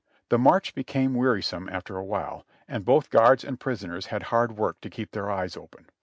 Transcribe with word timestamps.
The 0.29 0.39
march 0.39 0.73
became 0.73 1.13
wearisome 1.13 1.69
after 1.71 1.95
a 1.95 2.03
while, 2.03 2.43
and 2.67 2.83
both 2.83 3.11
guards 3.11 3.43
and 3.43 3.59
prisoners 3.59 4.07
had 4.07 4.23
hard 4.33 4.57
work 4.57 4.81
to 4.81 4.89
keep 4.89 5.11
their 5.11 5.29
eyes 5.29 5.55
open. 5.55 5.91